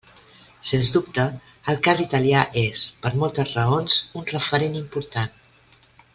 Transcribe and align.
Sens 0.69 0.87
dubte, 0.95 1.25
el 1.73 1.77
cas 1.87 2.01
italià 2.05 2.41
és, 2.63 2.81
per 3.05 3.13
moltes 3.25 3.53
raons, 3.59 3.99
un 4.23 4.27
referent 4.33 4.79
important. 4.81 5.39